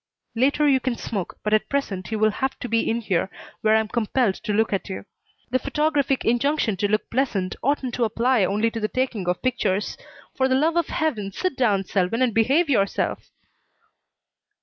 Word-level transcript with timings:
"Later 0.33 0.67
you 0.67 0.79
can 0.79 0.95
smoke, 0.95 1.37
but 1.43 1.53
at 1.53 1.69
present 1.69 2.11
you 2.11 2.17
will 2.17 2.31
have 2.31 2.57
to 2.57 2.67
be 2.67 2.89
in 2.89 3.01
here 3.01 3.29
where 3.61 3.75
I'm 3.75 3.87
compelled 3.87 4.33
to 4.33 4.51
look 4.51 4.73
at 4.73 4.89
you. 4.89 5.05
The 5.51 5.59
photographic 5.59 6.25
injunction 6.25 6.75
to 6.77 6.87
look 6.87 7.07
pleasant 7.11 7.55
oughtn't 7.61 7.93
to 7.93 8.05
apply 8.05 8.43
only 8.43 8.71
to 8.71 8.79
the 8.79 8.87
taking 8.87 9.27
of 9.29 9.43
pictures. 9.43 9.99
For 10.33 10.47
the 10.47 10.55
love 10.55 10.75
of 10.75 10.87
Heaven, 10.87 11.31
sit 11.31 11.55
down, 11.55 11.83
Selwyn, 11.85 12.23
and 12.23 12.33
behave 12.33 12.67
yourself!" 12.67 13.29